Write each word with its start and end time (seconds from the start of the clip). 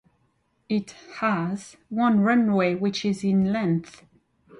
It 0.67 0.93
has 1.19 1.77
one 1.89 2.21
runway 2.21 2.73
which 2.73 3.05
is 3.05 3.23
in 3.23 3.53
length. 3.53 4.01